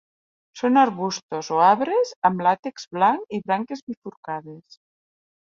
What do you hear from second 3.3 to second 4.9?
i branques bifurcades.